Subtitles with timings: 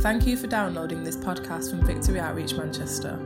[0.00, 3.18] Thank you for downloading this podcast from Victory Outreach Manchester.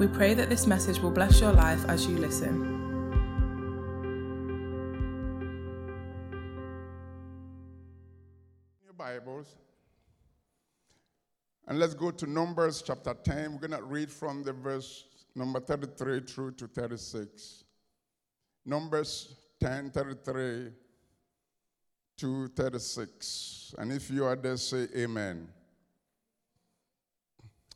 [0.00, 2.64] We pray that this message will bless your life as you listen.
[8.84, 9.54] your Bibles.
[11.68, 13.52] And let's go to Numbers chapter 10.
[13.52, 15.04] We're going to read from the verse
[15.36, 17.62] number 33 through to 36.
[18.66, 20.72] Numbers 10, 33
[22.16, 23.76] to 36.
[23.78, 25.48] And if you are there, say amen.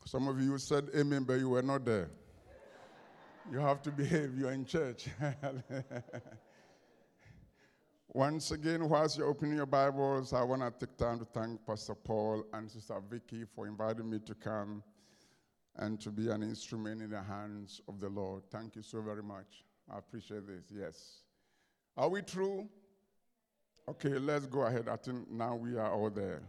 [0.05, 2.09] Some of you said amen, but you were not there.
[3.51, 5.07] You have to behave, you're in church.
[8.13, 11.95] Once again, whilst you're opening your Bibles, I want to take time to thank Pastor
[11.95, 14.83] Paul and Sister Vicky for inviting me to come
[15.77, 18.43] and to be an instrument in the hands of the Lord.
[18.51, 19.63] Thank you so very much.
[19.91, 20.65] I appreciate this.
[20.69, 21.21] Yes.
[21.97, 22.67] Are we true?
[23.89, 24.87] Okay, let's go ahead.
[24.87, 26.43] I think now we are all there.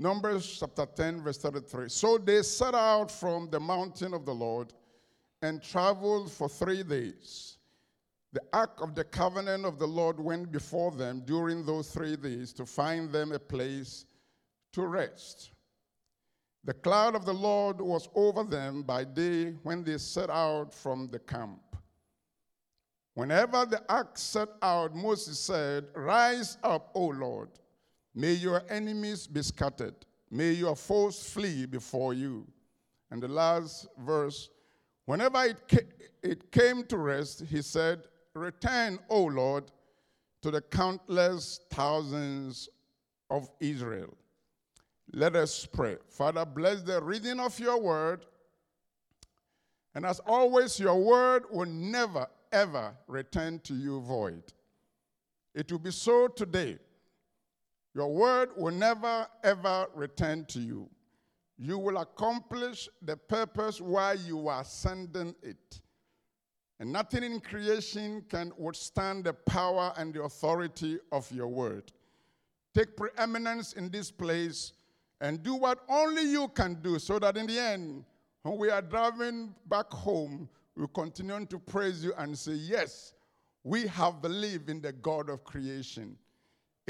[0.00, 1.90] Numbers chapter 10, verse 33.
[1.90, 4.72] So they set out from the mountain of the Lord
[5.42, 7.58] and traveled for three days.
[8.32, 12.54] The ark of the covenant of the Lord went before them during those three days
[12.54, 14.06] to find them a place
[14.72, 15.50] to rest.
[16.64, 21.08] The cloud of the Lord was over them by day when they set out from
[21.08, 21.60] the camp.
[23.12, 27.50] Whenever the ark set out, Moses said, Rise up, O Lord.
[28.14, 29.94] May your enemies be scattered.
[30.30, 32.46] May your foes flee before you.
[33.10, 34.50] And the last verse,
[35.04, 38.02] whenever it, ca- it came to rest, he said,
[38.34, 39.70] Return, O Lord,
[40.42, 42.68] to the countless thousands
[43.28, 44.14] of Israel.
[45.12, 45.96] Let us pray.
[46.08, 48.26] Father, bless the reading of your word.
[49.94, 54.44] And as always, your word will never, ever return to you void.
[55.52, 56.78] It will be so today.
[57.94, 60.88] Your word will never, ever return to you.
[61.58, 65.80] You will accomplish the purpose why you are sending it.
[66.78, 71.92] And nothing in creation can withstand the power and the authority of your word.
[72.74, 74.72] Take preeminence in this place
[75.20, 78.04] and do what only you can do so that in the end,
[78.42, 83.12] when we are driving back home, we continue to praise you and say, Yes,
[83.62, 86.16] we have believed in the God of creation.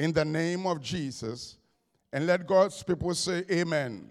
[0.00, 1.58] In the name of Jesus.
[2.10, 4.08] And let God's people say, Amen.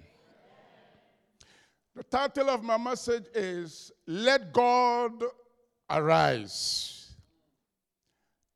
[1.96, 5.24] The title of my message is Let God
[5.90, 7.16] Arise.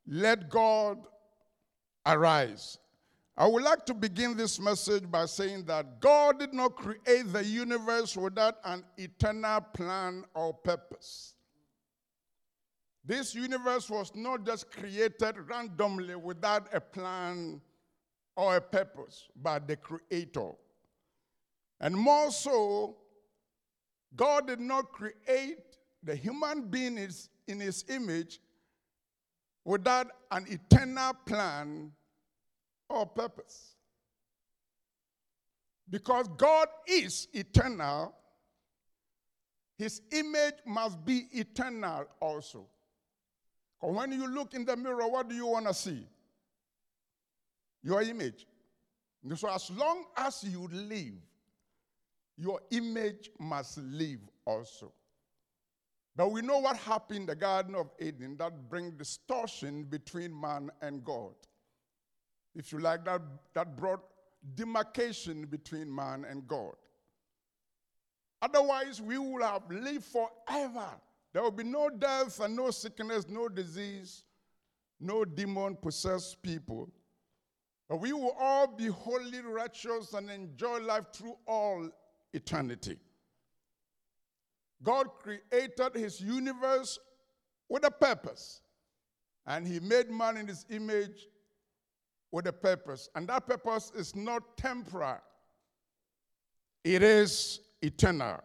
[0.05, 0.99] Let God
[2.05, 2.77] arise.
[3.35, 7.43] I would like to begin this message by saying that God did not create the
[7.43, 11.32] universe without an eternal plan or purpose.
[13.05, 17.61] This universe was not just created randomly without a plan
[18.35, 20.51] or a purpose by the Creator.
[21.81, 22.95] And more so,
[24.15, 26.97] God did not create the human being
[27.47, 28.39] in his image
[29.65, 31.91] without an eternal plan
[32.89, 33.75] or purpose.
[35.89, 38.15] Because God is eternal,
[39.77, 42.67] his image must be eternal also.
[43.91, 46.07] When you look in the mirror, what do you want to see?
[47.83, 48.47] Your image.
[49.35, 51.15] So, as long as you live,
[52.37, 54.93] your image must live also.
[56.15, 60.69] But we know what happened in the Garden of Eden that brings distortion between man
[60.81, 61.33] and God.
[62.55, 63.21] If you like, that,
[63.53, 64.01] that brought
[64.55, 66.75] demarcation between man and God.
[68.41, 70.89] Otherwise, we would have lived forever.
[71.33, 74.23] There will be no death and no sickness, no disease,
[74.99, 76.89] no demon possessed people.
[77.89, 81.89] But we will all be holy, righteous, and enjoy life through all
[82.33, 82.97] eternity.
[84.83, 86.99] God created his universe
[87.69, 88.61] with a purpose.
[89.45, 91.27] And he made man in his image
[92.31, 93.09] with a purpose.
[93.15, 95.17] And that purpose is not temporal,
[96.83, 98.39] it is eternal.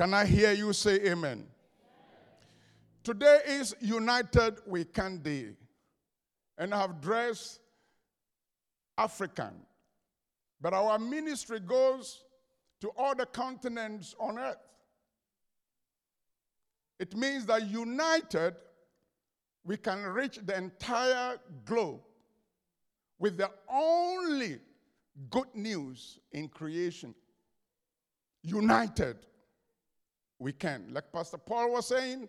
[0.00, 1.44] Can I hear you say amen?
[3.04, 5.48] Today is United We Can Day.
[6.56, 7.60] And I have dressed
[8.96, 9.52] African.
[10.58, 12.24] But our ministry goes
[12.80, 14.56] to all the continents on earth.
[16.98, 18.56] It means that united,
[19.64, 21.36] we can reach the entire
[21.66, 22.00] globe
[23.18, 24.60] with the only
[25.28, 27.14] good news in creation.
[28.42, 29.18] United,
[30.40, 30.86] we can.
[30.90, 32.28] Like Pastor Paul was saying,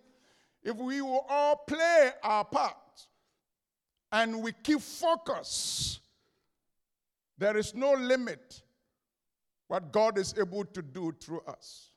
[0.62, 2.76] if we will all play our part
[4.12, 5.98] and we keep focus,
[7.42, 8.62] There is no limit
[9.66, 11.90] what God is able to do through us.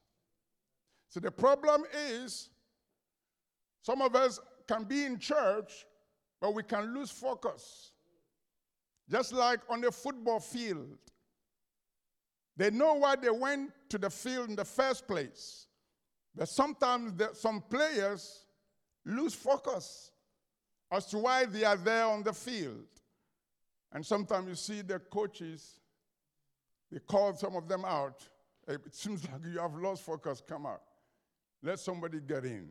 [1.09, 1.83] So the problem
[2.17, 2.49] is
[3.83, 5.85] some of us can be in church,
[6.41, 7.91] but we can lose focus.
[9.07, 10.97] Just like on the football field.
[12.57, 15.67] They know why they went to the field in the first place.
[16.35, 18.45] But sometimes the, some players
[19.05, 20.11] lose focus
[20.91, 22.85] as to why they are there on the field.
[23.93, 25.79] And sometimes you see the coaches,
[26.91, 28.27] they call some of them out.
[28.67, 30.41] It seems like you have lost focus.
[30.45, 30.81] Come out.
[31.63, 32.69] Let somebody get in.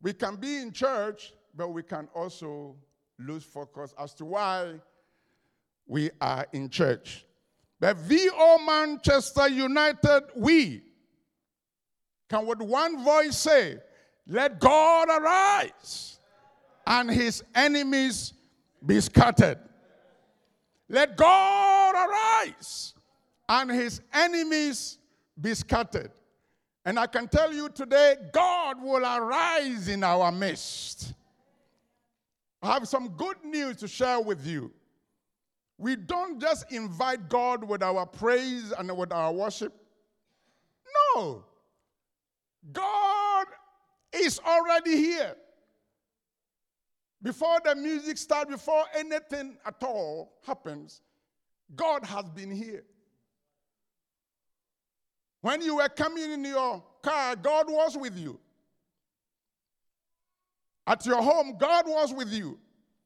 [0.00, 2.76] We can be in church, but we can also
[3.18, 4.80] lose focus as to why
[5.86, 7.24] we are in church.
[7.78, 10.82] But VO Manchester United, we
[12.32, 13.78] can with one voice say,
[14.26, 16.18] Let God arise
[16.86, 18.32] and his enemies
[18.84, 19.58] be scattered.
[20.88, 22.94] Let God arise
[23.48, 24.98] and his enemies
[25.38, 26.10] be scattered.
[26.84, 31.12] And I can tell you today, God will arise in our midst.
[32.62, 34.72] I have some good news to share with you.
[35.76, 39.74] We don't just invite God with our praise and with our worship.
[41.14, 41.44] No.
[42.70, 43.46] God
[44.12, 45.34] is already here.
[47.22, 51.00] Before the music starts, before anything at all happens,
[51.74, 52.84] God has been here.
[55.40, 58.38] When you were coming in your car, God was with you.
[60.86, 62.58] At your home, God was with you.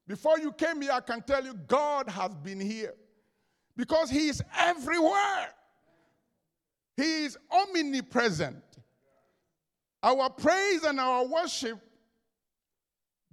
[0.06, 2.94] Before you came here, I can tell you, God has been here.
[3.76, 5.48] Because He is everywhere,
[6.96, 8.62] He is omnipresent.
[10.06, 11.80] Our praise and our worship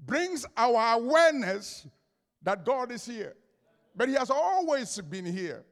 [0.04, 1.86] brings our awareness
[2.42, 3.36] that God is here.
[3.96, 5.64] But He has always been here.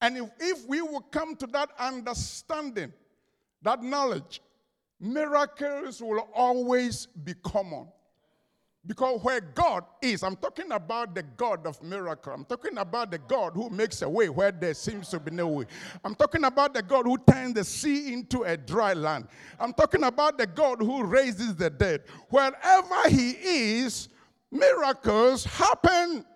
[0.00, 2.92] And if, if we will come to that understanding,
[3.62, 4.40] that knowledge,
[5.00, 7.88] miracles will always be common.
[8.86, 12.34] Because where God is, I'm talking about the God of miracle.
[12.34, 15.48] I'm talking about the God who makes a way where there seems to be no
[15.48, 15.64] way.
[16.04, 19.28] I'm talking about the God who turns the sea into a dry land.
[19.58, 22.02] I'm talking about the God who raises the dead.
[22.28, 24.10] Wherever He is,
[24.50, 26.26] miracles happen.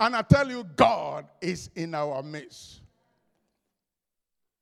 [0.00, 2.80] And I tell you, God is in our midst.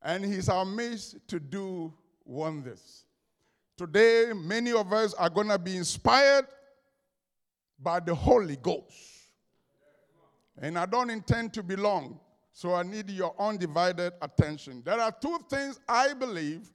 [0.02, 1.94] And He's our midst to do
[2.26, 3.06] wonders.
[3.80, 6.44] Today, many of us are going to be inspired
[7.82, 8.92] by the Holy Ghost.
[10.58, 12.20] And I don't intend to be long,
[12.52, 14.82] so I need your undivided attention.
[14.84, 16.70] There are two things I believe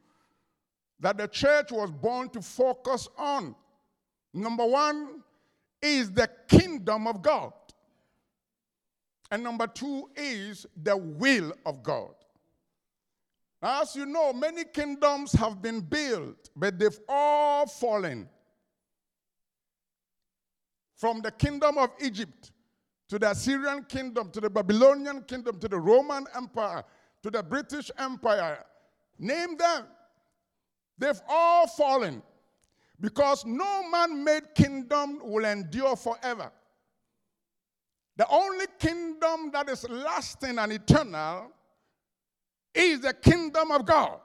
[1.00, 3.54] that the church was born to focus on.
[4.34, 5.22] Number one
[5.84, 7.54] is the kingdom of God,
[9.30, 12.16] and number two is the will of God.
[13.62, 18.30] As you know, many kingdoms have been built, but they've all fallen.
[20.96, 22.52] From the kingdom of Egypt
[23.10, 26.84] to the Assyrian kingdom, to the Babylonian kingdom, to the Roman Empire,
[27.24, 28.64] to the British Empire,
[29.20, 29.86] name them.
[30.98, 32.22] They've all fallen
[33.00, 36.52] because no man made kingdom will endure forever.
[38.18, 41.52] The only kingdom that is lasting and eternal
[42.76, 44.20] is the kingdom of God.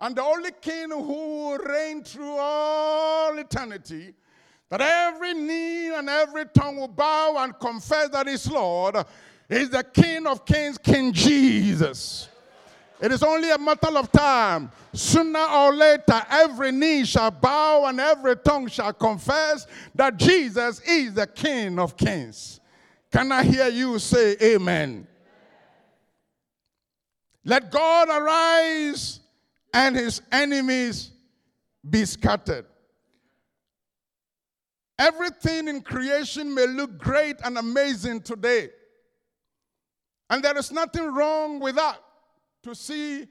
[0.00, 4.12] And the only king who will reign through all eternity,
[4.68, 8.96] that every knee and every tongue will bow and confess that is Lord,
[9.48, 12.28] is the King of kings, King Jesus.
[13.00, 14.70] It is only a matter of time.
[14.92, 21.14] Sooner or later, every knee shall bow and every tongue shall confess that Jesus is
[21.14, 22.60] the King of kings.
[23.12, 25.06] Can I hear you say amen?
[27.44, 29.20] Let God arise
[29.72, 31.10] and his enemies
[31.88, 32.66] be scattered.
[34.98, 38.70] Everything in creation may look great and amazing today.
[40.30, 42.00] And there is nothing wrong with that.
[42.62, 43.26] To see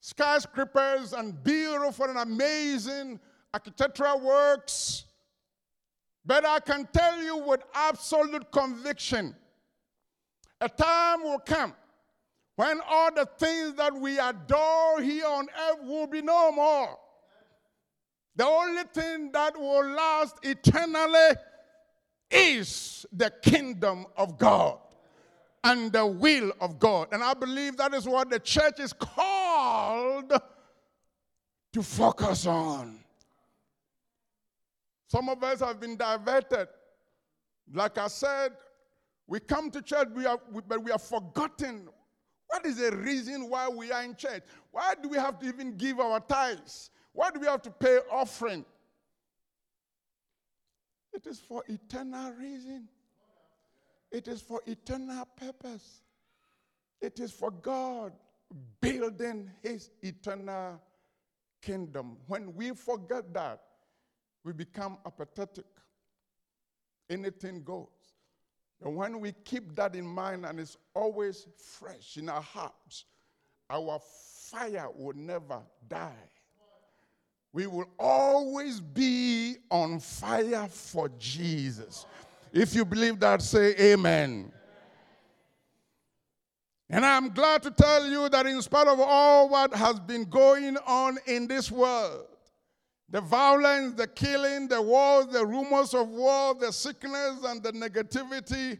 [0.00, 3.20] skyscrapers and beautiful and amazing
[3.54, 5.04] architectural works.
[6.24, 9.34] But I can tell you with absolute conviction
[10.60, 11.72] a time will come
[12.58, 16.98] when all the things that we adore here on earth will be no more.
[18.34, 21.36] The only thing that will last eternally
[22.28, 24.78] is the kingdom of God
[25.62, 27.06] and the will of God.
[27.12, 30.32] And I believe that is what the church is called
[31.74, 32.98] to focus on.
[35.06, 36.66] Some of us have been diverted.
[37.72, 38.50] Like I said
[39.28, 41.88] We come to church, we are, but we have forgotten
[42.48, 44.42] what is the reason why we are in church.
[44.70, 46.90] Why do we have to even give our tithes?
[47.12, 48.64] Why do we have to pay offering?
[51.12, 52.88] It is for eternal reason.
[54.10, 56.02] It is for eternal purpose.
[57.00, 58.12] It is for God
[58.80, 60.80] building his eternal
[61.60, 62.16] kingdom.
[62.26, 63.60] When we forget that,
[64.44, 65.66] we become apathetic.
[67.10, 67.88] Anything goes.
[68.84, 73.04] And when we keep that in mind and it's always fresh in our hearts,
[73.68, 74.00] our
[74.50, 76.12] fire will never die.
[77.52, 82.06] We will always be on fire for Jesus.
[82.52, 84.52] If you believe that, say amen.
[86.90, 90.76] And I'm glad to tell you that, in spite of all what has been going
[90.86, 92.26] on in this world,
[93.10, 98.78] the violence, the killing, the wars, the rumors of war, the sickness, and the negativity,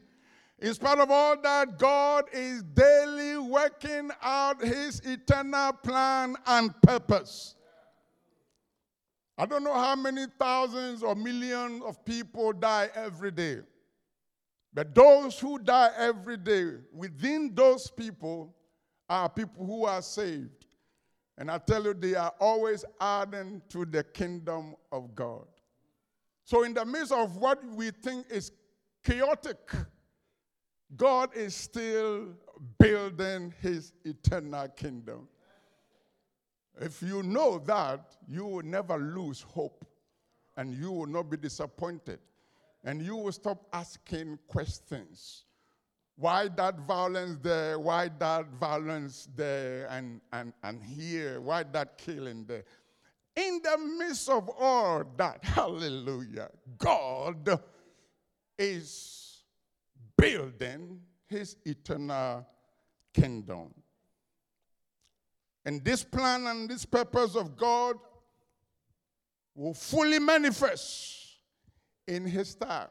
[0.60, 7.54] in spite of all that, God is daily working out his eternal plan and purpose.
[9.36, 13.58] I don't know how many thousands or millions of people die every day.
[14.74, 18.52] But those who die every day, within those people
[19.08, 20.57] are people who are saved.
[21.38, 25.46] And I tell you, they are always adding to the kingdom of God.
[26.44, 28.50] So, in the midst of what we think is
[29.04, 29.70] chaotic,
[30.96, 32.34] God is still
[32.78, 35.28] building his eternal kingdom.
[36.80, 39.84] If you know that, you will never lose hope
[40.56, 42.18] and you will not be disappointed
[42.84, 45.44] and you will stop asking questions.
[46.18, 47.78] Why that violence there?
[47.78, 51.40] Why that violence there and, and, and here?
[51.40, 52.64] Why that killing there?
[53.36, 57.60] In the midst of all that, hallelujah, God
[58.58, 59.44] is
[60.16, 62.44] building his eternal
[63.14, 63.72] kingdom.
[65.64, 67.96] And this plan and this purpose of God
[69.54, 71.38] will fully manifest
[72.08, 72.88] in his time,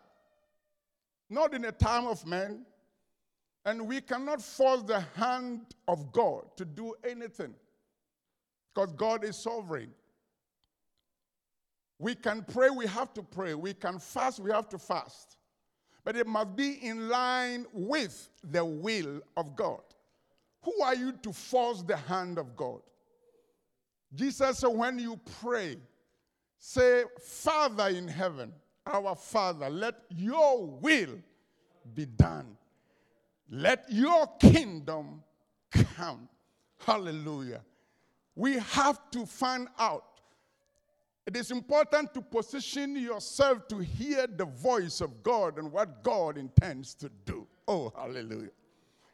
[1.30, 2.66] not in the time of man.
[3.68, 5.60] And we cannot force the hand
[5.90, 7.54] of God to do anything
[8.74, 9.90] because God is sovereign.
[12.00, 13.56] We can pray, we have to pray.
[13.56, 15.36] We can fast, we have to fast.
[16.06, 19.82] But it must be in line with the will of God.
[20.62, 22.80] Who are you to force the hand of God?
[24.16, 25.76] Jesus said, when you pray,
[26.58, 28.54] say, Father in heaven,
[28.86, 31.20] our Father, let your will
[31.94, 32.56] be done.
[33.50, 35.24] Let your kingdom
[35.96, 36.28] come.
[36.86, 37.62] Hallelujah.
[38.36, 40.04] We have to find out.
[41.26, 46.38] It is important to position yourself to hear the voice of God and what God
[46.38, 47.46] intends to do.
[47.68, 48.52] Oh, hallelujah.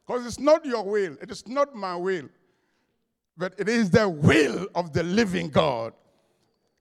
[0.06, 2.30] Because it's not your will, it is not my will,
[3.36, 5.94] but it is the will of the living God.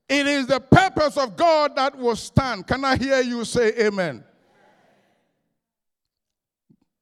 [0.09, 2.67] It is the purpose of God that will stand.
[2.67, 4.25] Can I hear you say amen?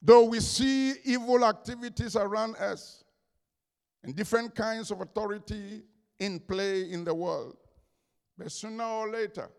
[0.03, 3.05] Though we see evil activities around us
[4.03, 5.83] and different kinds of authority
[6.19, 7.57] in play in the world,
[8.39, 9.51] but sooner or later,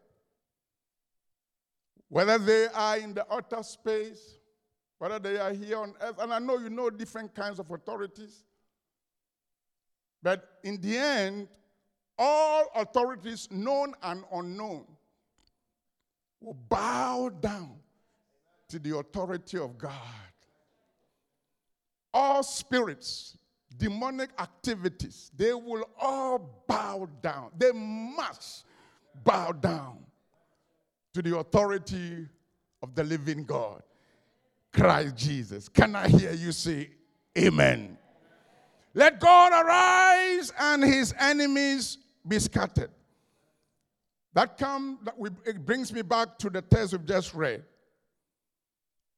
[2.10, 4.40] whether they are in the outer space,
[4.98, 8.44] whether they are here on earth, and I know you know different kinds of authorities,
[10.24, 11.48] but in the end,
[12.18, 14.86] all authorities, known and unknown,
[16.40, 17.76] will bow down
[18.70, 20.31] to the authority of God.
[22.14, 23.38] All spirits,
[23.78, 27.52] demonic activities, they will all bow down.
[27.58, 28.66] They must
[29.24, 30.00] bow down
[31.14, 32.28] to the authority
[32.82, 33.84] of the living God,
[34.74, 35.70] Christ Jesus.
[35.70, 36.90] Can I hear you say,
[37.38, 37.98] Amen?
[38.94, 42.92] Let God arise and his enemies be scattered.
[44.34, 47.64] That come that we, it brings me back to the text we've just read.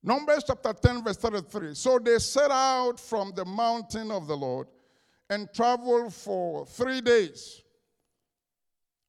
[0.06, 1.74] Numbers chapter 10, verse 33.
[1.76, 4.68] So they set out from the mountain of the Lord
[5.30, 7.62] and traveled for three days.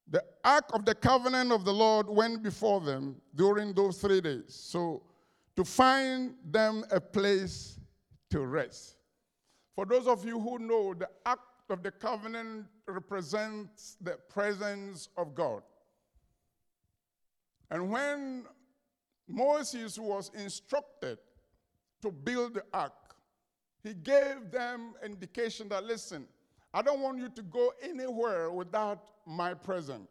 [0.09, 4.45] The ark of the covenant of the Lord went before them during those three days.
[4.49, 5.03] So
[5.57, 7.81] to find them a place
[8.31, 8.97] to rest.
[9.75, 15.35] For those of you who know, the ark of the covenant represents the presence of
[15.35, 15.63] God.
[17.71, 18.45] And when
[19.29, 21.19] Moses was instructed
[22.03, 22.93] to build the ark,
[23.83, 26.27] he gave them indication that listen,
[26.73, 30.09] I don't want you to go anywhere without my presence.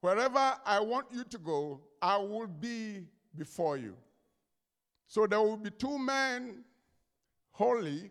[0.00, 3.06] Wherever I want you to go, I will be
[3.36, 3.96] before you.
[5.06, 6.64] So there will be two men,
[7.52, 8.10] holy,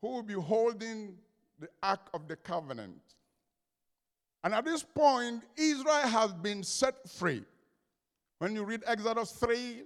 [0.00, 1.16] who will be holding
[1.58, 3.00] the Ark of the Covenant.
[4.42, 7.44] And at this point, Israel has been set free.
[8.44, 9.84] When you read Exodus 3,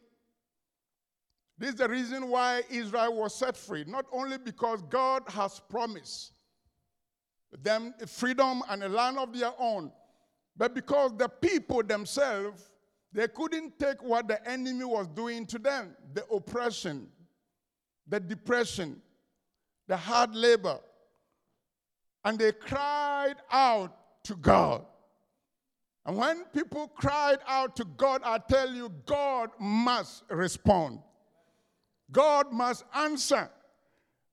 [1.58, 3.84] this is the reason why Israel was set free.
[3.86, 6.32] Not only because God has promised
[7.62, 9.92] them freedom and a land of their own,
[10.56, 12.68] but because the people themselves,
[13.12, 17.06] they couldn't take what the enemy was doing to them the oppression,
[18.08, 19.00] the depression,
[19.86, 20.80] the hard labor.
[22.24, 24.84] And they cried out to God.
[26.08, 31.00] And when people cried out to God, I tell you, God must respond.
[32.10, 33.50] God must answer.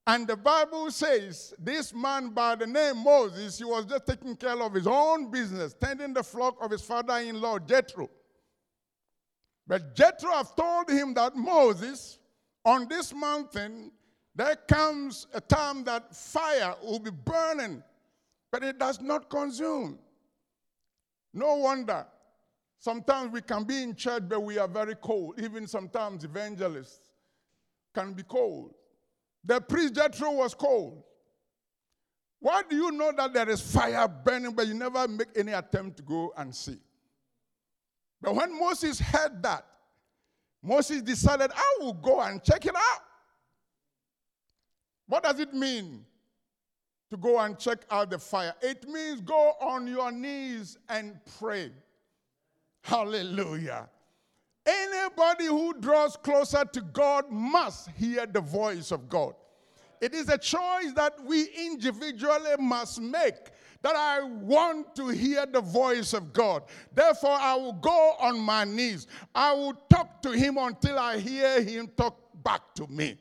[0.08, 4.58] And the Bible says this man by the name Moses, he was just taking care
[4.58, 8.10] of his own business, tending the flock of his father in law, Jethro.
[9.68, 12.20] But Jethro have told him that Moses,
[12.64, 13.92] on this mountain,
[14.34, 17.84] there comes a time that fire will be burning,
[18.50, 20.00] but it does not consume.
[21.36, 22.08] No wonder.
[22.80, 25.36] Sometimes we can be in church, but we are very cold.
[25.38, 27.12] Even sometimes evangelists
[27.94, 28.74] can be cold.
[29.44, 31.04] The priest Jethro was cold.
[32.40, 35.98] Why do you know that there is fire burning, but you never make any attempt
[35.98, 36.78] to go and see?
[38.22, 39.66] But when Moses heard that,
[40.64, 43.02] Moses decided, I will go and check it out.
[45.08, 46.06] What does it mean
[47.10, 48.54] to go and check out the fire?
[48.62, 51.72] It means go on your knees and pray.
[52.82, 53.90] Hallelujah.
[54.66, 59.36] Anybody who draws closer to God must hear the voice of God.
[60.02, 65.62] It is a choice that we individually must make that I want to hear the
[65.62, 66.64] voice of God.
[66.92, 69.06] Therefore, I will go on my knees.
[69.34, 73.18] I will talk to Him until I hear Him talk back to me.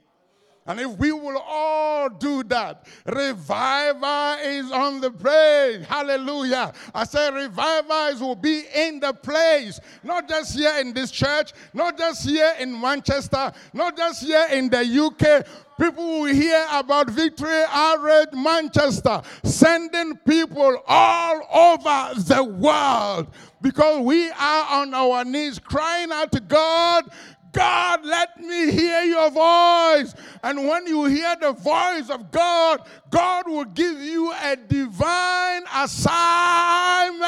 [0.67, 5.85] And if we will all do that, revival is on the place.
[5.87, 6.73] Hallelujah.
[6.95, 11.99] I say revivals will be in the place, not just here in this church, not
[11.99, 15.47] just here in Manchester, not just here in the UK.
[15.79, 23.27] People will hear about Victory Outreach Manchester, sending people all over the world
[23.61, 27.11] because we are on our knees crying out to God
[27.55, 30.15] God, let me hear your voice.
[30.43, 37.23] And when you hear the voice of God, God will give you a divine assignment.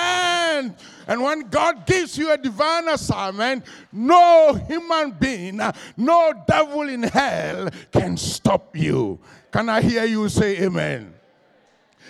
[1.08, 5.60] And when God gives you a divine assignment, no human being,
[5.96, 9.20] no devil in hell can stop you.
[9.52, 11.14] Can I hear you say amen?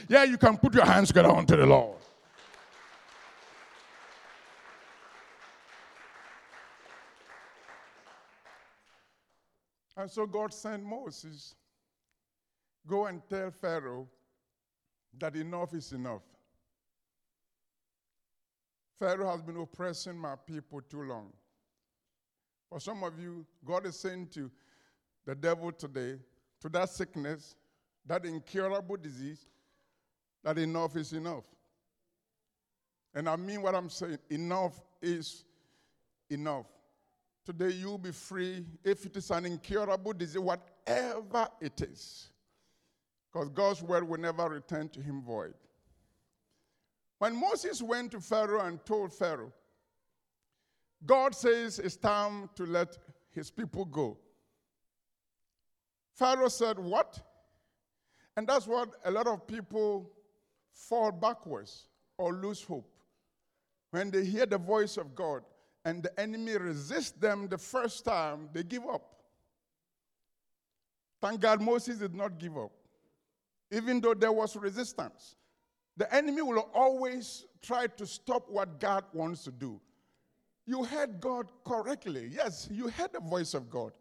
[0.08, 1.95] Yeah, you can put your hands together unto the Lord.
[9.96, 11.54] And so God sent Moses,
[12.86, 14.06] go and tell Pharaoh
[15.18, 16.22] that enough is enough.
[18.98, 21.32] Pharaoh has been oppressing my people too long.
[22.68, 24.50] For some of you, God is saying to
[25.24, 26.18] the devil today,
[26.60, 27.56] to that sickness,
[28.06, 29.46] that incurable disease,
[30.44, 31.44] that enough is enough.
[33.14, 35.44] And I mean what I'm saying enough is
[36.30, 36.66] enough.
[37.46, 42.30] Today you'll be free if it is an incurable disease, whatever it is.
[43.32, 45.54] Because God's word will never return to him void.
[47.18, 49.52] When Moses went to Pharaoh and told Pharaoh,
[51.04, 52.98] God says it's time to let
[53.30, 54.18] his people go.
[56.14, 57.20] Pharaoh said, What?
[58.36, 60.10] And that's what a lot of people
[60.72, 61.86] fall backwards
[62.18, 62.90] or lose hope.
[63.92, 65.42] When they hear the voice of God,
[65.86, 69.04] and the enemy resists them the first time, they give up.
[71.22, 72.72] Thank God Moses did not give up,
[73.70, 75.36] even though there was resistance.
[75.96, 79.80] The enemy will always try to stop what God wants to do.
[80.66, 82.32] You heard God correctly.
[82.34, 83.92] Yes, you heard the voice of God.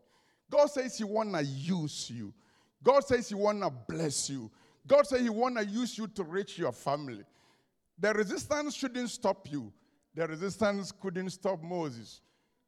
[0.49, 2.33] God says He wanna use you.
[2.81, 4.49] God says He wanna bless you.
[4.87, 7.25] God says He wanna use you to reach your family.
[7.99, 9.71] The resistance shouldn't stop you.
[10.15, 12.21] The resistance couldn't stop Moses.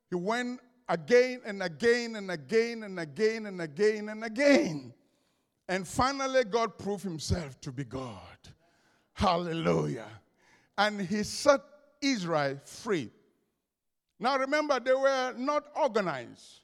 [0.10, 4.94] He went again and again and again and again and again and again.
[5.70, 8.38] And finally, God proved himself to be God.
[9.14, 10.08] Hallelujah.
[10.78, 11.62] And he set
[12.02, 13.10] Israel free.
[14.20, 16.62] Now remember, they were not organized.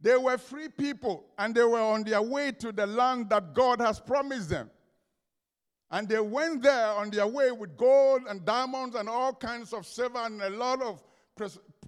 [0.00, 3.80] They were free people and they were on their way to the land that God
[3.80, 4.70] has promised them.
[5.90, 9.86] And they went there on their way with gold and diamonds and all kinds of
[9.86, 11.02] silver and a lot of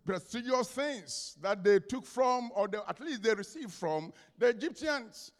[0.05, 5.33] prestigious things that they took from, or they, at least they received from, the Egyptians.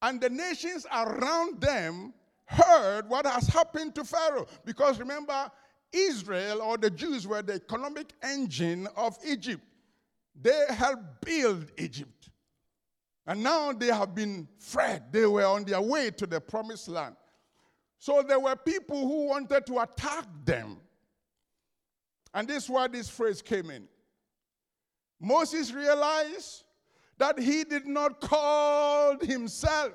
[0.00, 2.14] And the nations around them
[2.46, 4.46] heard what has happened to Pharaoh.
[4.64, 5.50] Because remember,
[5.92, 9.62] Israel or the Jews were the economic engine of Egypt.
[10.40, 12.30] They helped build Egypt.
[13.26, 15.02] And now they have been freed.
[15.10, 17.16] They were on their way to the promised land.
[17.98, 20.78] So there were people who wanted to attack them.
[22.34, 23.88] And this is why this phrase came in.
[25.20, 26.64] Moses realized
[27.18, 29.94] that he did not call himself.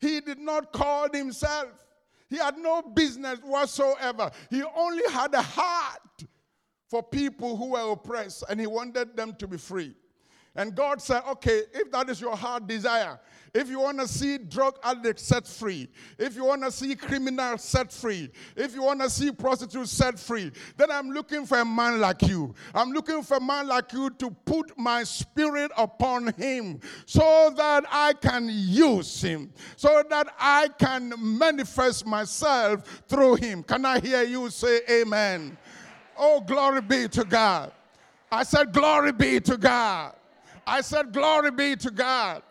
[0.00, 1.68] He did not call himself.
[2.30, 4.30] He had no business whatsoever.
[4.48, 6.24] He only had a heart
[6.88, 9.94] for people who were oppressed and he wanted them to be free.
[10.56, 13.20] And God said, okay, if that is your heart desire,
[13.52, 17.64] if you want to see drug addicts set free, if you want to see criminals
[17.64, 21.64] set free, if you want to see prostitutes set free, then I'm looking for a
[21.64, 22.54] man like you.
[22.74, 27.84] I'm looking for a man like you to put my spirit upon him so that
[27.90, 33.62] I can use him, so that I can manifest myself through him.
[33.62, 35.56] Can I hear you say amen?
[36.16, 37.72] Oh, glory be to God.
[38.30, 40.14] I said, Glory be to God.
[40.66, 42.42] I said, Glory be to God.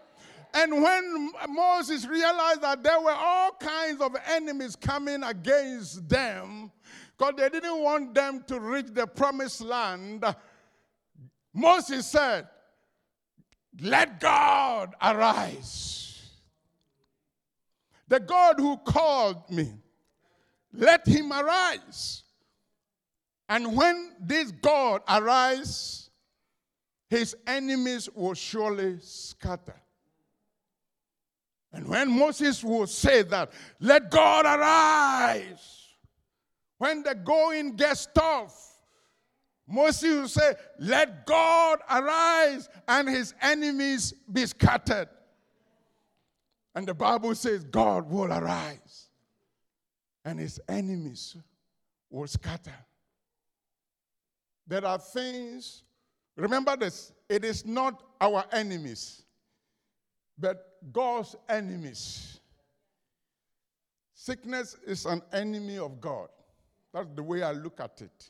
[0.53, 6.71] And when Moses realized that there were all kinds of enemies coming against them,
[7.17, 10.23] because they didn't want them to reach the promised land,
[11.53, 12.47] Moses said,
[13.81, 15.99] Let God arise.
[18.07, 19.71] The God who called me,
[20.73, 22.23] let him arise.
[23.47, 26.09] And when this God arise,
[27.09, 29.79] his enemies will surely scatter.
[31.71, 35.87] And when Moses would say that, let God arise,
[36.77, 38.55] when the going gets tough,
[39.67, 45.09] Moses will say, let God arise and his enemies be scattered.
[46.73, 49.09] And the Bible says, God will arise
[50.25, 51.35] and his enemies
[52.09, 52.73] will scatter.
[54.65, 55.83] There are things,
[56.35, 59.23] remember this, it is not our enemies,
[60.39, 62.39] but God's enemies.
[64.13, 66.29] Sickness is an enemy of God.
[66.93, 68.29] That's the way I look at it.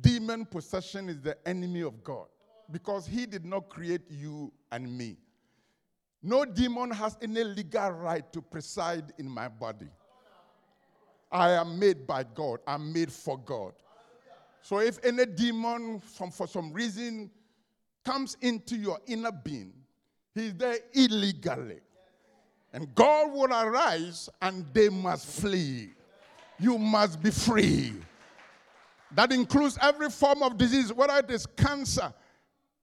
[0.00, 2.26] Demon possession is the enemy of God
[2.70, 5.16] because He did not create you and me.
[6.22, 9.88] No demon has any legal right to preside in my body.
[11.30, 13.72] I am made by God, I'm made for God.
[14.62, 17.30] So if any demon from, for some reason
[18.04, 19.72] comes into your inner being,
[20.34, 21.80] he's there illegally.
[22.72, 25.90] And God will arise and they must flee.
[26.58, 27.92] You must be free.
[29.14, 32.12] That includes every form of disease, whether it is cancer,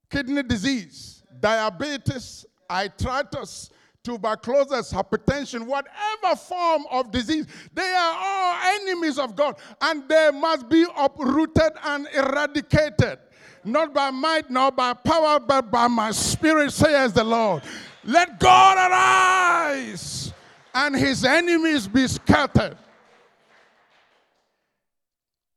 [0.09, 3.71] kidney disease, diabetes, arthritis,
[4.03, 10.69] tuberculosis, hypertension, whatever form of disease, they are all enemies of God and they must
[10.69, 13.19] be uprooted and eradicated.
[13.63, 17.63] Not by might, nor by power, but by my spirit, says the Lord.
[18.03, 20.33] Let God arise
[20.73, 22.77] and his enemies be scattered.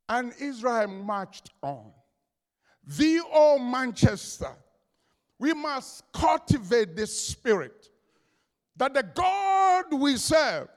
[0.09, 1.91] And Israel marched on.
[2.85, 4.51] The old Manchester,
[5.39, 7.87] we must cultivate this spirit
[8.75, 10.67] that the God we serve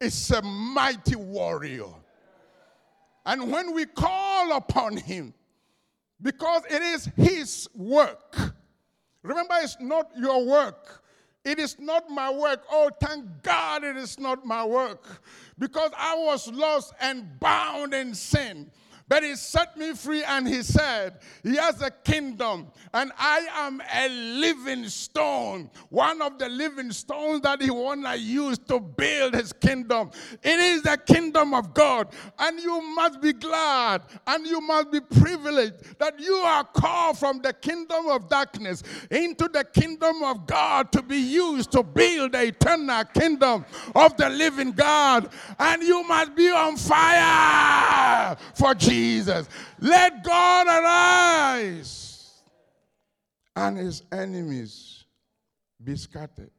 [0.00, 1.92] is a mighty warrior.
[3.24, 5.34] And when we call upon him,
[6.20, 8.36] because it is his work,
[9.22, 11.02] remember, it's not your work.
[11.44, 12.64] It is not my work.
[12.68, 15.22] Oh, thank God it is not my work.
[15.58, 18.68] Because I was lost and bound in sin.
[19.08, 23.80] But he set me free and he said, He has a kingdom and I am
[23.94, 25.70] a living stone.
[25.90, 30.10] One of the living stones that he wanna use to build his kingdom.
[30.42, 32.08] It is the kingdom of God.
[32.36, 37.40] And you must be glad and you must be privileged that you are called from
[37.40, 42.46] the kingdom of darkness into the kingdom of God to be used to build the
[42.46, 43.64] eternal kingdom
[43.94, 45.30] of the living God.
[45.60, 48.95] And you must be on fire for Jesus.
[48.96, 49.48] Jesus.
[49.78, 52.42] Let God arise
[53.54, 55.04] and his enemies
[55.82, 56.50] be scattered.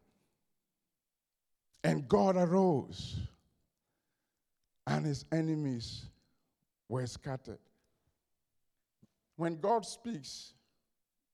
[1.83, 3.15] And God arose
[4.85, 6.05] and his enemies
[6.89, 7.59] were scattered.
[9.35, 10.53] When God speaks,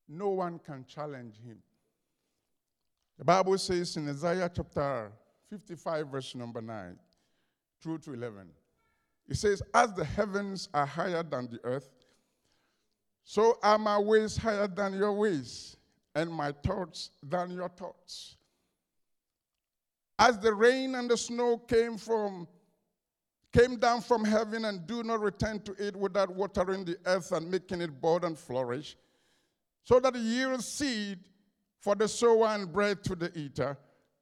[0.08, 1.58] no one can challenge him.
[3.18, 5.12] The Bible says in Isaiah chapter
[5.50, 6.98] 55, verse number 9
[7.82, 8.50] through to 11.
[9.28, 11.90] He says, As the heavens are higher than the earth,
[13.24, 15.78] so are my ways higher than your ways,
[16.14, 18.36] and my thoughts than your thoughts.
[20.20, 22.48] As the rain and the snow came from
[23.52, 27.52] came down from heaven and do not return to it without watering the earth and
[27.52, 28.98] making it bud and flourish,
[29.84, 31.20] so that it yields seed
[31.80, 33.78] for the sower and bread to the eater,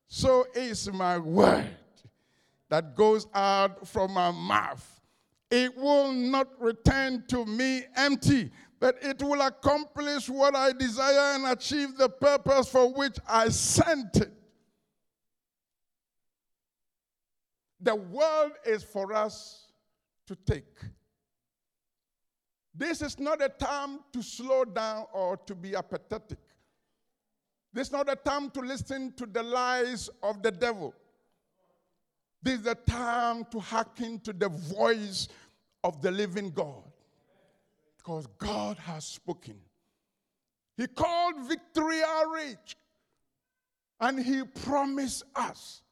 [0.08, 1.70] so is my word
[2.72, 5.02] that goes out from my mouth.
[5.52, 11.46] It will not return to me empty, but it will accomplish what I desire and
[11.48, 14.32] achieve the purpose for which I sent it.
[17.82, 19.68] The world is for us
[20.28, 20.78] to take.
[22.74, 26.40] This is not a time to slow down or to be apathetic.
[27.74, 30.94] This is not a time to listen to the lies of the devil.
[32.44, 35.28] This is the time to hearken to the voice
[35.84, 36.84] of the living God.
[37.98, 39.56] Because God has spoken.
[40.76, 42.76] He called Victory Outreach.
[44.00, 45.84] And he promised us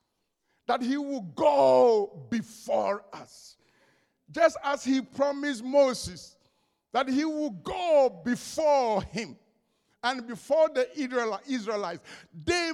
[0.68, 3.58] that he will go before us.
[4.32, 6.36] Just as he promised Moses
[6.92, 9.38] that he will go before him
[10.04, 12.02] and before the Israelites.
[12.46, 12.72] They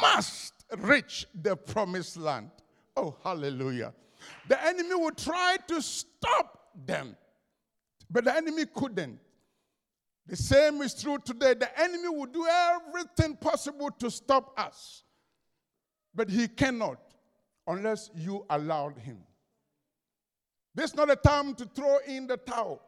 [0.00, 2.50] must reach the promised land.
[2.98, 3.94] Oh, hallelujah.
[4.48, 7.16] The enemy would try to stop them,
[8.10, 9.20] but the enemy couldn't.
[10.26, 11.54] The same is true today.
[11.54, 15.04] The enemy will do everything possible to stop us,
[16.12, 16.98] but he cannot
[17.68, 19.18] unless you allowed him.
[20.74, 22.82] This is not a time to throw in the towel.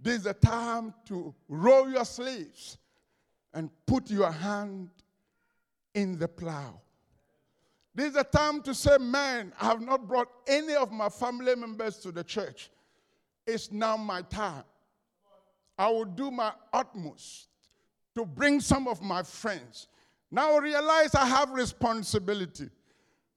[0.00, 2.78] This is a time to roll your sleeves
[3.52, 4.88] and put your hand
[5.94, 6.80] in the plow.
[7.94, 11.54] This is a time to say, Man, I have not brought any of my family
[11.54, 12.70] members to the church.
[13.46, 14.64] It's now my time.
[15.78, 17.48] I will do my utmost
[18.14, 19.88] to bring some of my friends.
[20.30, 22.68] Now realize I have responsibility.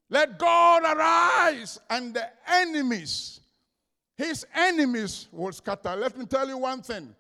[0.10, 3.42] Let God arise and the enemies,
[4.16, 5.96] his enemies, will scatter.
[5.96, 7.14] Let me tell you one thing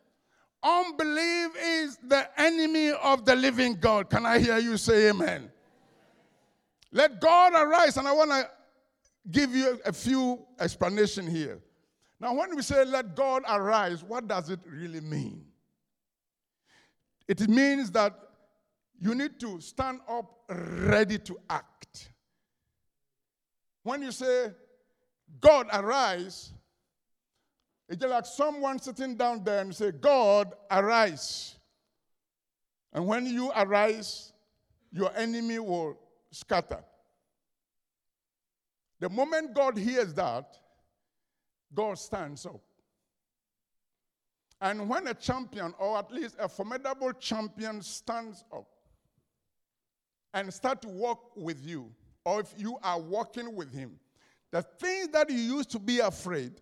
[0.64, 4.10] unbelief is the enemy of the living God.
[4.10, 5.52] Can I hear you say amen?
[6.98, 7.96] Let God arise.
[7.98, 8.50] And I want to
[9.30, 11.60] give you a few explanation here.
[12.20, 15.46] Now, when we say let God arise, what does it really mean?
[17.28, 18.18] It means that
[19.00, 22.10] you need to stand up ready to act.
[23.84, 24.48] When you say,
[25.40, 26.52] God arise,
[27.88, 31.58] it's like someone sitting down there and say, God arise.
[32.92, 34.34] And when you arise,
[34.92, 36.00] your enemy will
[36.38, 36.84] scatter.
[39.00, 40.56] The moment God hears that,
[41.74, 42.62] God stands up.
[44.60, 48.68] And when a champion, or at least a formidable champion, stands up
[50.34, 51.92] and start to walk with you,
[52.26, 54.00] or if you are walking with him,
[54.52, 56.54] the things that you used to be afraid,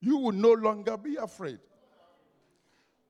[0.00, 1.58] you will no longer be afraid.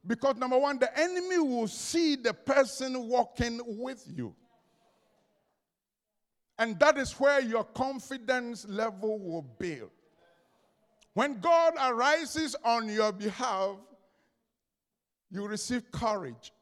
[0.06, 4.36] Because number one, the enemy will see the person walking with you.
[6.58, 9.90] And that is where your confidence level will build.
[11.14, 13.76] When God arises on your behalf,
[15.30, 16.52] you receive courage,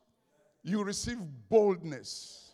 [0.62, 2.52] you receive boldness.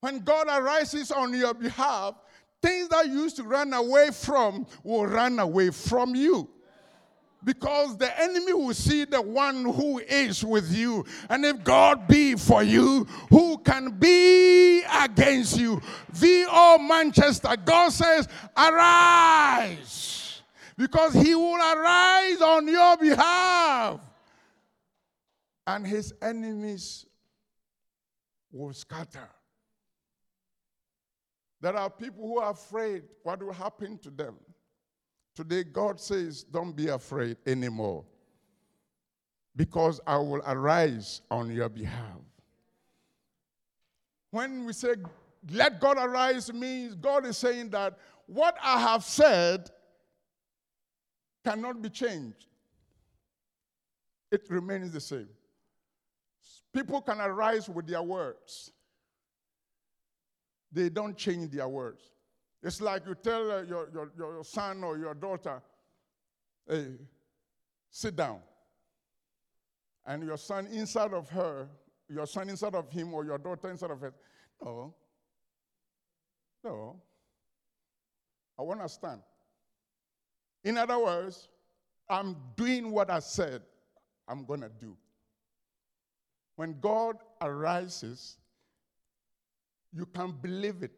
[0.00, 2.14] When God arises on your behalf,
[2.62, 6.48] things that you used to run away from will run away from you
[7.44, 11.04] because the enemy will see the one who is with you.
[11.28, 15.80] And if God be for you, who can be against you?
[16.12, 20.42] VO Manchester, God says, arise,
[20.76, 24.00] because he will arise on your behalf,
[25.66, 27.06] and his enemies
[28.52, 29.28] will scatter.
[31.60, 34.36] There are people who are afraid what will happen to them.
[35.34, 38.04] Today, God says, Don't be afraid anymore
[39.56, 42.18] because I will arise on your behalf.
[44.30, 44.94] When we say,
[45.50, 49.70] Let God arise, means God is saying that what I have said
[51.44, 52.46] cannot be changed,
[54.30, 55.28] it remains the same.
[56.72, 58.72] People can arise with their words,
[60.72, 62.02] they don't change their words.
[62.62, 65.62] It's like you tell uh, your, your, your son or your daughter,
[66.68, 66.88] hey,
[67.90, 68.40] sit down.
[70.06, 71.68] And your son inside of her,
[72.08, 74.12] your son inside of him, or your daughter inside of her,
[74.62, 74.94] no,
[76.64, 76.96] no.
[78.58, 79.20] I want to stand.
[80.64, 81.48] In other words,
[82.08, 83.62] I'm doing what I said
[84.28, 84.96] I'm going to do.
[86.56, 88.36] When God arises,
[89.92, 90.92] you can believe it.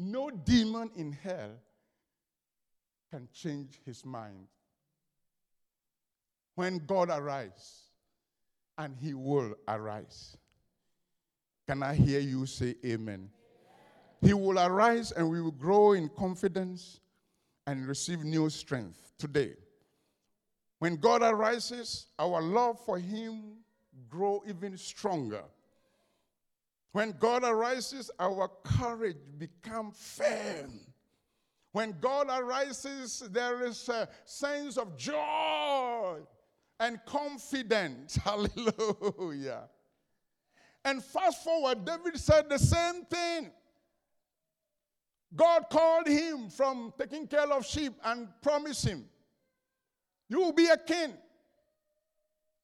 [0.00, 1.50] No demon in hell
[3.10, 4.46] can change his mind.
[6.54, 7.88] When God arises,
[8.78, 10.36] and he will arise.
[11.66, 13.28] Can I hear you say amen?
[14.22, 17.00] He will arise and we will grow in confidence
[17.66, 19.54] and receive new strength today.
[20.78, 23.58] When God arises, our love for him
[24.08, 25.42] grow even stronger.
[26.92, 30.80] When God arises, our courage become firm.
[31.72, 36.18] When God arises, there is a sense of joy
[36.80, 38.16] and confidence.
[38.24, 39.68] Hallelujah.
[40.84, 43.50] And fast forward, David said the same thing.
[45.34, 49.04] God called him from taking care of sheep and promised him,
[50.28, 51.12] You will be a king.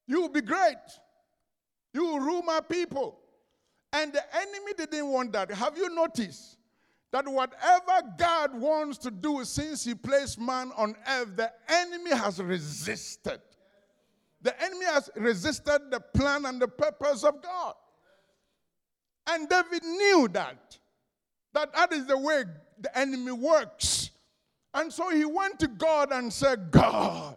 [0.06, 0.76] You will be great.
[1.92, 3.20] You will rule my people.
[3.94, 5.52] And the enemy didn't want that.
[5.52, 6.59] Have you noticed
[7.12, 12.42] that whatever God wants to do since he placed man on earth, the enemy has
[12.42, 13.40] resisted?
[14.42, 17.74] The enemy has resisted the plan and the purpose of God.
[19.28, 20.76] And David knew that.
[21.52, 22.42] That that is the way
[22.80, 24.11] the enemy works.
[24.74, 27.37] And so he went to God and said, God,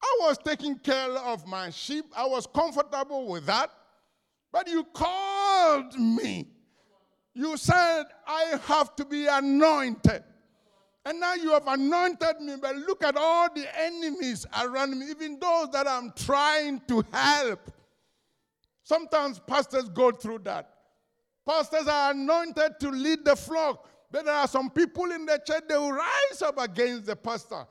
[0.00, 2.04] I was taking care of my sheep.
[2.16, 3.70] I was comfortable with that.
[4.52, 5.37] But you called
[5.98, 6.48] me.
[7.34, 10.24] You said, I have to be anointed.
[11.04, 15.38] And now you have anointed me, but look at all the enemies around me, even
[15.38, 17.70] those that I'm trying to help.
[18.82, 20.68] Sometimes pastors go through that.
[21.46, 25.62] Pastors are anointed to lead the flock, but there are some people in the church,
[25.68, 27.66] they will rise up against the pastor.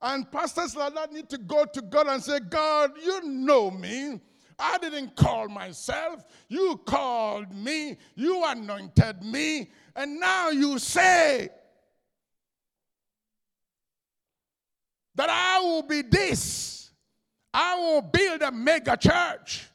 [0.00, 4.20] And pastors like that need to go to God and say, God, you know me.
[4.58, 6.24] I didn't call myself.
[6.48, 7.96] You called me.
[8.14, 9.70] You anointed me.
[9.94, 11.50] And now you say,
[15.18, 16.90] that I will be this.
[17.52, 19.66] I will build a mega church.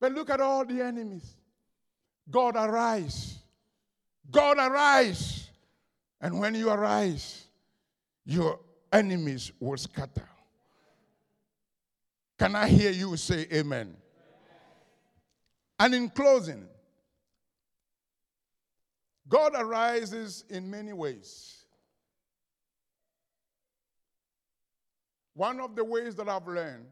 [0.00, 1.34] But look at all the enemies.
[2.30, 3.38] God arise.
[4.30, 5.48] God arise.
[6.20, 7.44] And when you arise,
[8.24, 8.60] your
[8.92, 10.28] enemies will scatter.
[12.38, 13.96] Can I hear you say amen?
[15.78, 16.66] And in closing,
[19.28, 21.64] God arises in many ways.
[25.34, 26.86] One of the ways that I've learned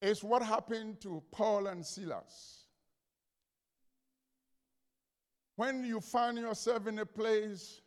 [0.00, 2.64] is what happened to Paul and Silas.
[5.56, 7.80] When you find yourself in a place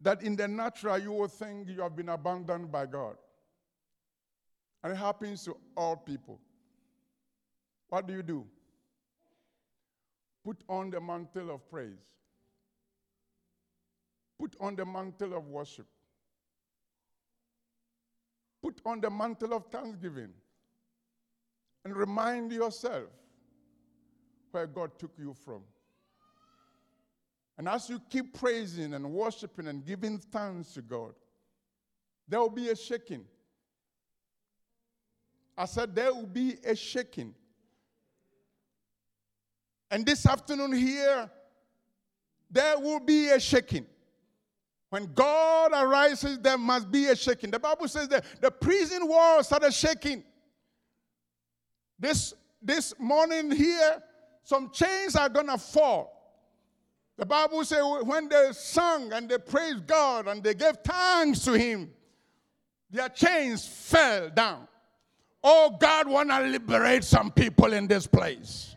[0.00, 3.16] that in the natural you will think you have been abandoned by God,
[4.82, 6.38] and it happens to all people,
[7.88, 8.46] what do you do?
[10.44, 11.98] Put on the mantle of praise,
[14.38, 15.86] put on the mantle of worship
[18.62, 20.30] Put on the mantle of thanksgiving
[21.84, 23.08] and remind yourself
[24.50, 25.62] where God took you from.
[27.56, 31.12] And as you keep praising and worshiping and giving thanks to God,
[32.26, 33.24] there will be a shaking.
[35.58, 37.34] I said, there will be a shaking.
[39.90, 41.28] And this afternoon here,
[42.48, 43.84] there will be a shaking.
[44.90, 47.50] When God arises, there must be a shaking.
[47.50, 50.22] The Bible says that the prison walls started shaking.
[51.98, 54.00] This, this morning here,
[54.44, 56.14] some chains are going to fall.
[57.16, 61.54] The Bible says when they sung and they praised God and they gave thanks to
[61.54, 61.90] Him,
[62.88, 64.68] their chains fell down.
[65.42, 68.76] Oh, God want to liberate some people in this place.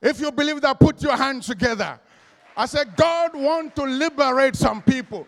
[0.00, 2.00] If you believe that, put your hands together.
[2.56, 5.26] I said, God want to liberate some people.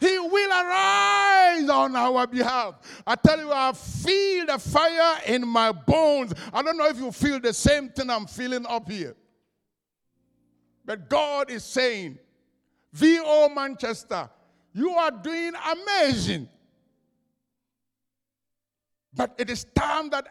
[0.00, 2.74] He will arise on our behalf.
[3.06, 6.34] I tell you, I feel the fire in my bones.
[6.52, 9.14] I don't know if you feel the same thing I'm feeling up here.
[10.84, 12.18] But God is saying,
[12.92, 14.28] VO Manchester,
[14.74, 16.48] you are doing amazing.
[19.14, 20.26] But it is time that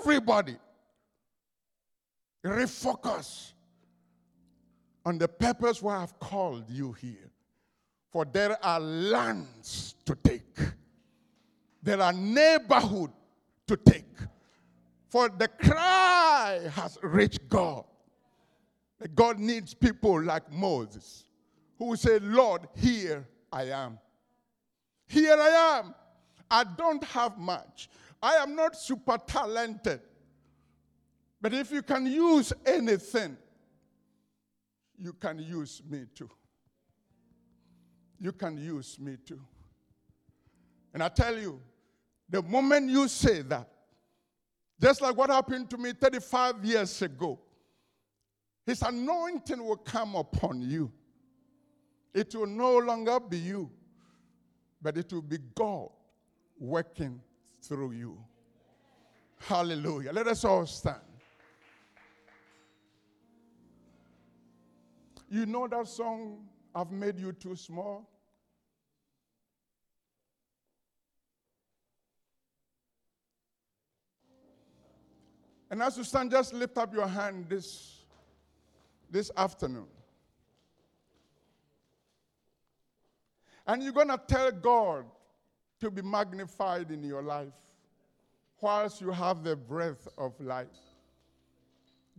[0.00, 0.56] everybody
[2.44, 3.52] refocus
[5.04, 7.30] on the purpose why I've called you here.
[8.10, 10.58] For there are lands to take,
[11.82, 13.10] there are neighborhood
[13.66, 14.04] to take,
[15.08, 17.84] For the cry has reached God.
[18.98, 21.24] That God needs people like Moses
[21.78, 23.98] who say, Lord, here I am.
[25.06, 25.94] Here I am.
[26.50, 27.88] I don't have much.
[28.22, 30.00] I am not super talented.
[31.40, 33.36] But if you can use anything,
[34.98, 36.30] you can use me too.
[38.18, 39.40] You can use me too.
[40.94, 41.60] And I tell you,
[42.28, 43.68] the moment you say that,
[44.80, 47.38] just like what happened to me 35 years ago,
[48.64, 50.90] his anointing will come upon you.
[52.14, 53.70] It will no longer be you,
[54.80, 55.90] but it will be God
[56.58, 57.20] working
[57.66, 58.18] through you.
[59.38, 60.12] Hallelujah.
[60.12, 60.96] Let us all stand.
[65.28, 68.08] You know that song, I've made you too small?
[75.68, 78.04] And as you stand, just lift up your hand this,
[79.10, 79.88] this afternoon.
[83.66, 85.06] And you're going to tell God
[85.80, 87.54] to be magnified in your life
[88.60, 90.66] whilst you have the breath of life.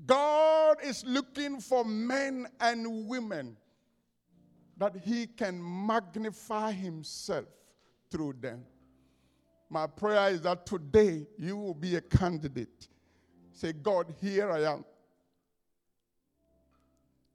[0.06, 3.58] God is looking for men and women
[4.78, 7.48] that He can magnify Himself
[8.12, 8.64] through them.
[9.70, 12.88] My prayer is that today you will be a candidate.
[13.52, 14.86] Say, God, here I am.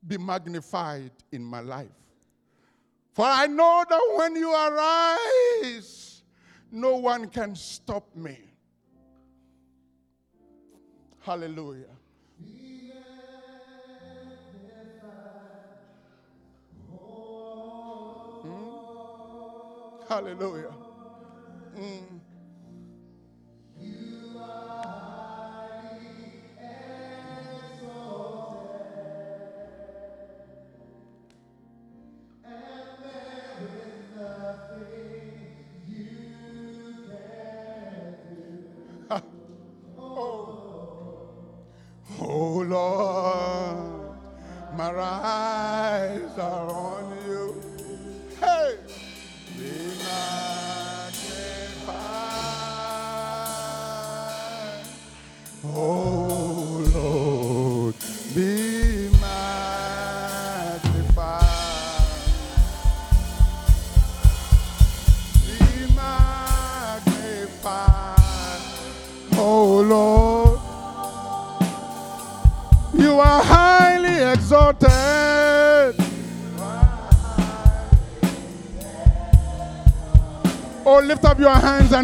[0.06, 1.88] Be magnified in my life.
[3.12, 6.01] For I know that when you arise,
[6.72, 8.38] no one can stop me.
[11.20, 11.94] Hallelujah.
[18.44, 18.78] Mm.
[20.08, 20.72] Hallelujah.
[21.78, 22.21] Mm.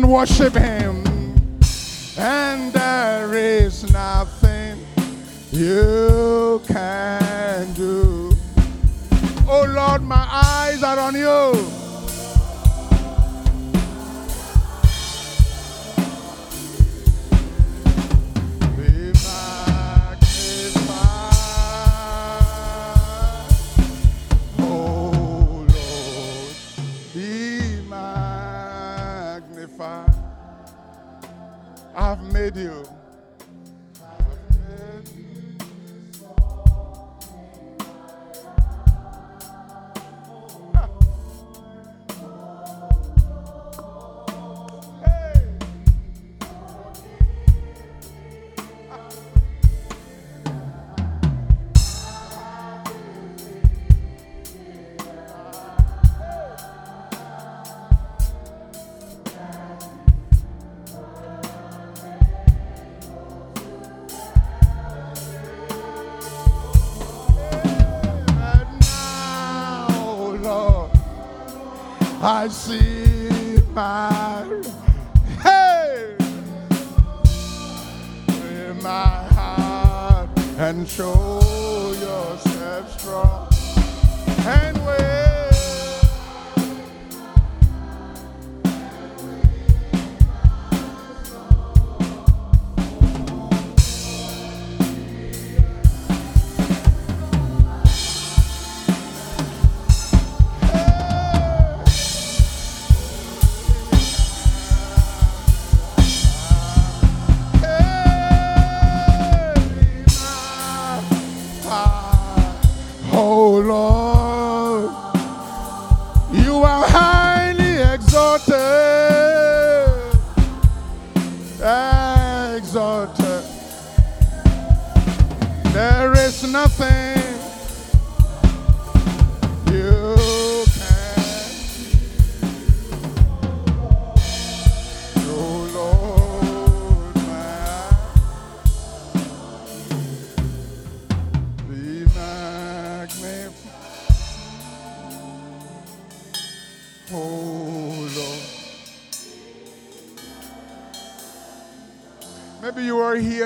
[0.09, 0.78] Worship Him.
[72.39, 72.88] I see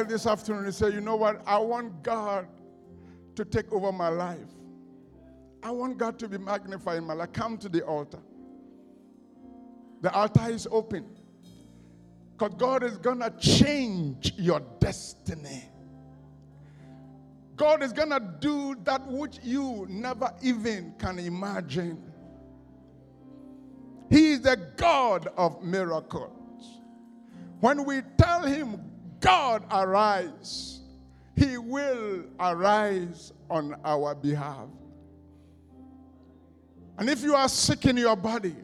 [0.03, 1.43] here this afternoon and say, you know what?
[1.47, 2.47] I want God
[3.37, 4.39] to take over my life.
[5.63, 7.33] I want God to be magnified in my life.
[7.33, 8.19] Come to the altar.
[10.01, 11.07] The altar is open.
[12.33, 15.65] Because God is going to change your destiny.
[17.55, 22.03] God is going to do that which you never even can imagine.
[24.11, 26.81] He is the God of miracles.
[27.61, 28.92] When we tell Him,
[29.23, 30.81] God, arise,
[31.37, 34.69] He will arise on our behalf.
[36.99, 38.55] And if you are sick in your body,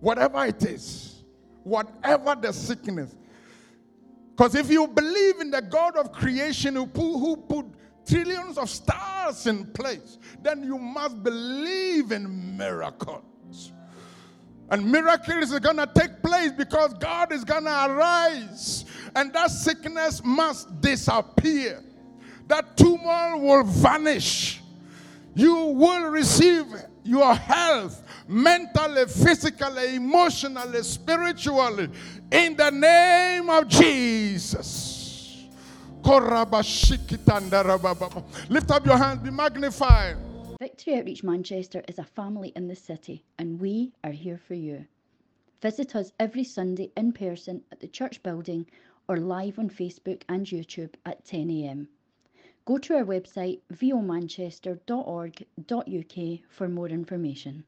[0.00, 1.24] whatever it is,
[1.64, 3.16] whatever the sickness,
[4.36, 7.66] because if you believe in the God of creation who put, who put
[8.06, 13.72] trillions of stars in place, then you must believe in miracles.
[14.72, 19.50] And miracles are going to take place because God is going to arise and that
[19.50, 21.84] sickness must disappear.
[22.46, 24.62] That tumor will vanish.
[25.34, 26.64] You will receive
[27.04, 31.90] your health mentally, physically, emotionally, spiritually
[32.30, 35.44] in the name of Jesus.
[38.48, 40.16] Lift up your hands, be magnified.
[40.62, 44.86] Victory Outreach Manchester is a family in the city, and we are here for you.
[45.60, 48.66] Visit us every Sunday in person at the church building
[49.08, 51.88] or live on Facebook and YouTube at 10am.
[52.64, 57.64] Go to our website vomanchester.org.uk for more information.